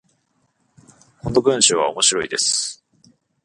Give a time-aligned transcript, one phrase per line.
[1.21, 2.83] この文章は面白いです。